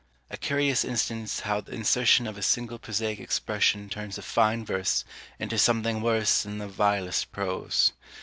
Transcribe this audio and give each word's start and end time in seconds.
A 0.31 0.35
curious 0.37 0.83
instance 0.83 1.41
how 1.41 1.61
the 1.61 1.73
insertion 1.73 2.25
of 2.25 2.35
a 2.35 2.41
single 2.41 2.79
prosaic 2.79 3.19
expression 3.19 3.87
turns 3.87 4.17
a 4.17 4.23
fine 4.23 4.65
verse 4.65 5.05
into 5.37 5.59
something 5.59 6.01
worse 6.01 6.41
than 6.41 6.57
the 6.57 6.67
vilest 6.67 7.31
prose. 7.31 7.91